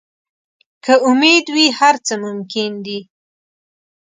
که 0.83 0.93
امید 1.09 1.45
وي، 1.55 1.67
هر 1.79 1.95
څه 2.05 2.13
ممکن 2.25 2.71
دي. 2.85 2.99